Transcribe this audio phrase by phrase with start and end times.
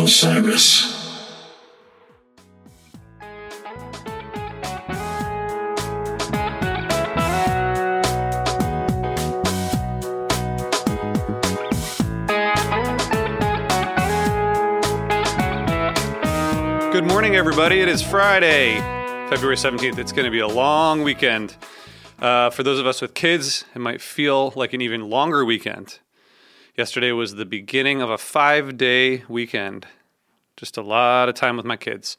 [0.00, 0.94] Osiris.
[16.92, 17.80] Good morning, everybody.
[17.80, 18.76] It is Friday,
[19.28, 19.98] February 17th.
[19.98, 21.56] It's going to be a long weekend.
[22.20, 25.98] Uh, for those of us with kids, it might feel like an even longer weekend.
[26.78, 29.88] Yesterday was the beginning of a five day weekend.
[30.56, 32.16] Just a lot of time with my kids.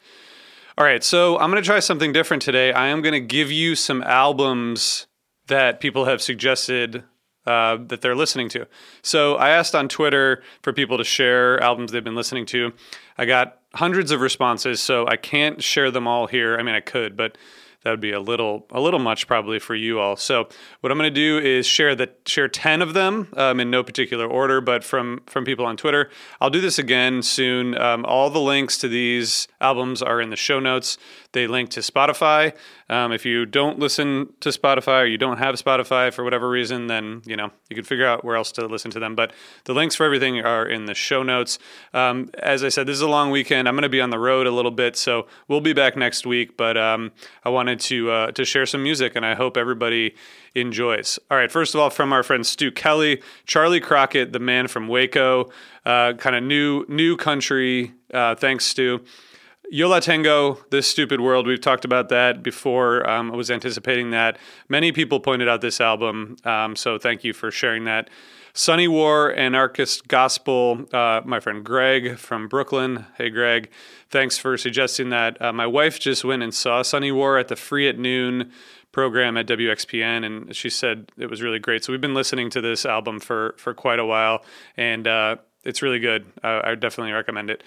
[0.77, 2.73] All right, so I'm going to try something different today.
[2.73, 5.08] I am going to give you some albums
[5.48, 7.05] that people have suggested
[7.45, 8.67] uh, that they're listening to.
[9.02, 12.73] So I asked on Twitter for people to share albums they've been listening to.
[13.17, 16.58] I got hundreds of responses, so I can't share them all here.
[16.58, 17.38] I mean, I could, but
[17.84, 20.18] that would be a little a little much probably for you all.
[20.18, 20.50] So
[20.82, 23.84] what I'm going to do is share the share ten of them um, in no
[23.84, 26.10] particular order, but from from people on Twitter.
[26.42, 27.78] I'll do this again soon.
[27.78, 30.98] Um, all the links to these albums are in the show notes.
[31.31, 32.53] They link to Spotify.
[32.90, 36.88] Um, if you don't listen to Spotify or you don't have Spotify for whatever reason,
[36.88, 39.16] then you know you can figure out where else to listen to them.
[39.16, 39.31] But
[39.66, 41.59] the links for everything are in the show notes.
[41.94, 43.68] Um, as I said, this is a long weekend.
[43.68, 46.25] I'm going to be on the road a little bit, so we'll be back next
[46.25, 46.58] week.
[46.58, 47.12] But um,
[47.44, 50.16] I wanted to uh, to share some music, and I hope everybody
[50.56, 51.20] enjoys.
[51.30, 54.88] All right, first of all, from our friend Stu Kelly, Charley Crockett, the man from
[54.88, 55.50] Waco,
[55.86, 57.94] uh, kind of new new country.
[58.14, 59.02] Uh, thanks, Stu.
[59.72, 63.08] Yo La Tengo, This Stupid World, we've talked about that before.
[63.08, 64.39] Um, I was anticipating that.
[64.67, 68.09] Many people pointed out this album, um, so thank you for sharing that.
[68.52, 73.06] Sunny War, Anarchist Gospel, uh, my friend Greg from Brooklyn.
[73.16, 73.70] Hey, Greg,
[74.09, 75.40] thanks for suggesting that.
[75.40, 78.52] Uh, my wife just went and saw Sunny War at the Free at Noon
[78.92, 81.84] program at WXPN, and she said it was really great.
[81.84, 84.44] So we've been listening to this album for, for quite a while,
[84.78, 86.25] and uh, it's really good.
[86.44, 87.64] I definitely recommend it.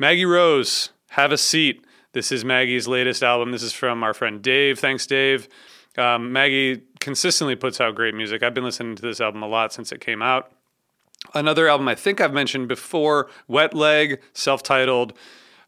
[0.00, 1.84] Maggie Rose, have a Seat.
[2.12, 3.52] This is Maggie's latest album.
[3.52, 4.78] This is from our friend Dave.
[4.78, 5.48] Thanks, Dave.
[5.96, 8.42] Um, Maggie consistently puts out great music.
[8.42, 10.52] I've been listening to this album a lot since it came out.
[11.34, 15.12] Another album I think I've mentioned before Wet Leg, self titled,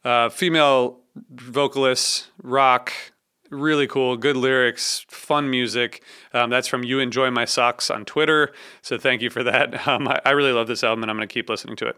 [0.05, 1.01] uh, female
[1.31, 2.93] vocalist, rock,
[3.51, 6.03] really cool, good lyrics, fun music.
[6.33, 8.53] Um, that's from You Enjoy My Socks on Twitter.
[8.81, 9.87] So thank you for that.
[9.91, 11.97] Um, I, I really love this album and I'm going to keep listening to it.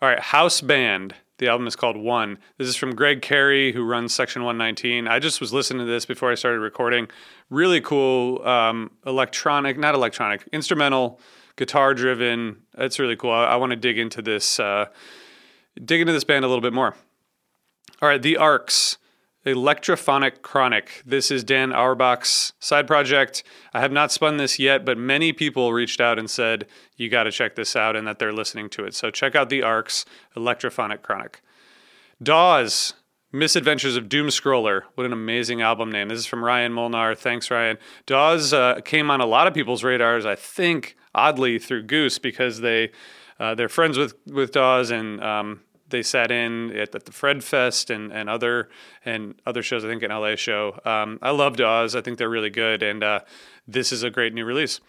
[0.00, 1.14] All right, House Band.
[1.38, 2.38] The album is called One.
[2.58, 5.08] This is from Gregg Carey, who runs Section 119.
[5.08, 7.08] I just was listening to this before I started recording.
[7.50, 11.20] Really cool um, electronic, not electronic, instrumental,
[11.56, 12.62] guitar driven.
[12.78, 13.32] It's really cool.
[13.32, 14.86] I, I want to dig into this, uh,
[15.84, 16.94] dig into this band a little bit more.
[18.00, 18.98] All right, The Arcs.
[19.44, 21.02] Electrophonic Chronic.
[21.04, 23.42] This is Dan Auerbach's side project.
[23.74, 26.66] I have not spun this yet, but many people reached out and said,
[26.96, 28.94] you got to check this out and that they're listening to it.
[28.94, 31.42] So check out the Arcs, Electrophonic Chronic.
[32.22, 32.94] Dawes,
[33.32, 34.82] Misadventures of Doomscroller.
[34.94, 36.08] What an amazing album name.
[36.08, 37.14] This is from Ryan Molnar.
[37.14, 37.76] Thanks, Ryan.
[38.06, 42.60] Dawes uh, came on a lot of people's radars, I think, oddly, through Goose because
[42.60, 42.92] they.
[43.40, 47.44] Uh, they're friends with with Dawes, and um, they sat in at, at, the Fred
[47.44, 48.68] Fest and, and other
[49.04, 49.84] and other shows.
[49.84, 50.78] I think an LA show.
[50.84, 51.94] Um, I love Dawes.
[51.94, 53.20] I think they're really good, and uh,
[53.66, 54.80] this is a great new release.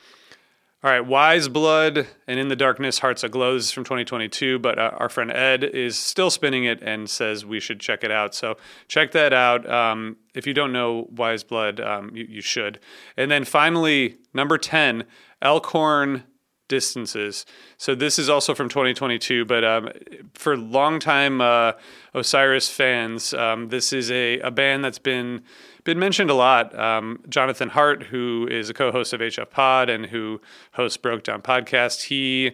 [0.85, 3.55] All right, Weyes Blood and In the Darkness, Hearts Aglow.
[3.55, 7.43] This is from 2022, but uh, our friend Ed is still spinning it and says
[7.43, 8.35] we should check it out.
[8.35, 8.57] So
[8.87, 9.67] check that out.
[9.67, 12.79] Um, if you don't know Weyes Blood, um, you, you should.
[13.17, 15.05] And then finally, number 10,
[15.41, 16.23] Elkhorn
[16.67, 17.45] distances.
[17.77, 19.89] So this is also from 2022, but um,
[20.33, 21.73] for longtime uh,
[22.13, 25.43] Osiris fans, um, this is a, a band that's been
[25.83, 26.77] been mentioned a lot.
[26.77, 30.41] Um, Jonathan Hart, who is a co-host of HF Pod and who
[30.73, 32.53] hosts Broke Down Podcast, he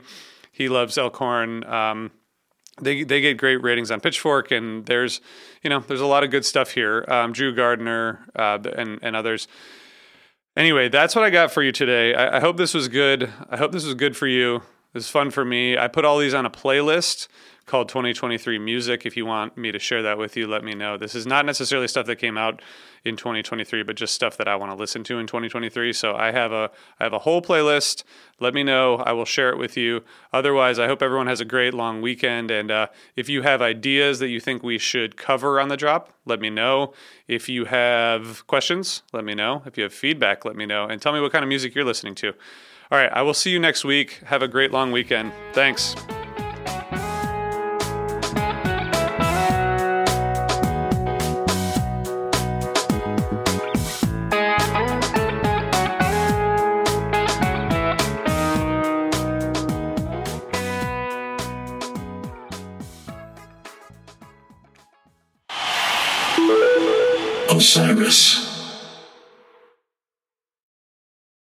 [0.51, 1.63] he loves Elkhorn.
[1.63, 2.11] Um,
[2.81, 5.21] they they get great ratings on Pitchfork, and there's
[5.63, 7.05] you know there's a lot of good stuff here.
[7.07, 9.47] Um, Drew Gardner uh, and and others.
[10.57, 12.13] Anyway, that's what I got for you today.
[12.13, 13.31] I, I hope this was good.
[13.49, 14.61] I hope this was good for you.
[14.93, 15.77] It was fun for me.
[15.77, 17.29] I put all these on a playlist
[17.65, 19.05] called 2023 Music.
[19.05, 20.97] If you want me to share that with you, let me know.
[20.97, 22.61] This is not necessarily stuff that came out
[23.05, 25.93] in 2023, but just stuff that I want to listen to in 2023.
[25.93, 28.03] So I have a I have a whole playlist.
[28.41, 28.97] Let me know.
[28.97, 30.03] I will share it with you.
[30.33, 32.51] Otherwise, I hope everyone has a great long weekend.
[32.51, 36.11] And uh, if you have ideas that you think we should cover on the drop,
[36.25, 36.93] let me know.
[37.29, 39.63] If you have questions, let me know.
[39.65, 40.85] If you have feedback, let me know.
[40.85, 42.33] And tell me what kind of music you're listening to.
[42.91, 44.19] All right, I will see you next week.
[44.25, 45.31] Have a great long weekend.
[45.53, 45.95] Thanks.
[67.49, 68.50] Osiris.